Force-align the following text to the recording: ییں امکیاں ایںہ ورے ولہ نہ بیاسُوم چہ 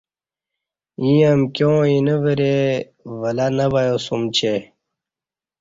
ییں 1.01 1.23
امکیاں 1.33 1.77
ایںہ 1.87 2.15
ورے 2.23 2.55
ولہ 3.19 3.47
نہ 3.57 3.65
بیاسُوم 3.71 4.21
چہ 4.35 4.53